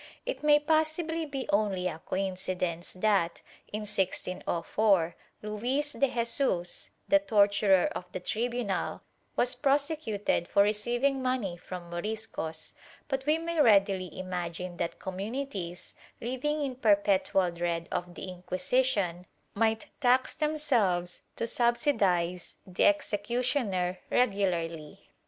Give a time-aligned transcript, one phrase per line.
[0.15, 7.19] * It may possibly be only a coincidence that, in 1604, Luis de Jesus, the
[7.19, 9.03] torturer of the tribunal
[9.35, 12.73] was prose cuted for receiving money from Moriscos,
[13.09, 19.25] but we may readily imagine that communities, living in perpetual dread of the Inqui sition,
[19.53, 24.97] might tax themselves to subsidize the executioner regu larly.